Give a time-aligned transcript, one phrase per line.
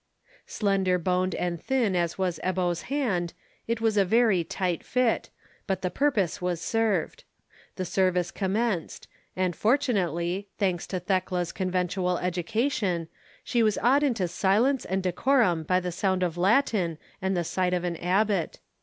[0.47, 3.35] Slender boned and thin as was Ebbo's hand,
[3.67, 5.29] it was a very tight fit,
[5.67, 7.23] but the purpose was served.
[7.75, 13.09] The service commenced; and fortunately, thanks to Thekla's conventual education,
[13.43, 17.71] she was awed into silence and decorum by the sound of Latin and the sight
[17.75, 18.59] of an abbot.